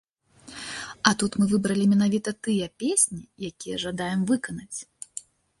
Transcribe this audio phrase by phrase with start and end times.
[1.09, 4.77] А тут мы выбралі менавіта тыя песні, якія жадаем выканаць.